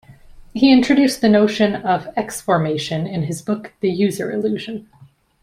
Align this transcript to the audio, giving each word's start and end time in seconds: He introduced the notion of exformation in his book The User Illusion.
He 0.55 0.71
introduced 0.71 1.21
the 1.21 1.29
notion 1.29 1.75
of 1.75 2.07
exformation 2.17 3.05
in 3.07 3.21
his 3.25 3.43
book 3.43 3.71
The 3.81 3.91
User 3.91 4.31
Illusion. 4.31 4.89